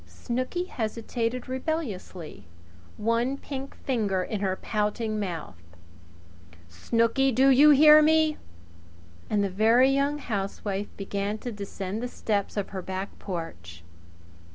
[0.07, 2.45] Snooky hesitated rebelliously,
[2.97, 5.61] one pink finger in her pouting mouth.
[6.67, 7.31] "Snooky!
[7.31, 8.39] Do you hear me?"
[9.29, 10.19] And the Very Young
[10.63, 13.83] Wife began to descend the steps of her back porch.